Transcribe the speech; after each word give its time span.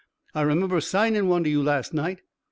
I 0.33 0.41
remember 0.41 0.81
'signin' 0.81 1.27
one 1.27 1.43
to 1.43 1.49
you 1.51 1.61
last 1.61 1.93
night.' 1.93 2.23